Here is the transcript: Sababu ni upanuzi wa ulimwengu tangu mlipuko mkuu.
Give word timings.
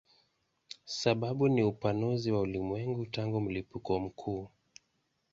Sababu 0.85 1.47
ni 1.47 1.63
upanuzi 1.63 2.31
wa 2.31 2.41
ulimwengu 2.41 3.05
tangu 3.05 3.41
mlipuko 3.41 3.99
mkuu. 3.99 4.49